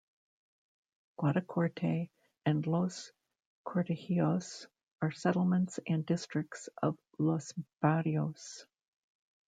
[1.19, 2.09] Guadacorte
[2.47, 3.11] and Los
[3.67, 4.65] Cortijillos
[4.99, 8.65] are settlements and districts of Los Barrios.